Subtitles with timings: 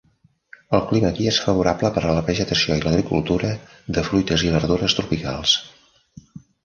[0.75, 3.51] El clima aquí és favorable per a la vegetació i l'agricultura
[3.99, 5.55] de fruites i verdures tropicals.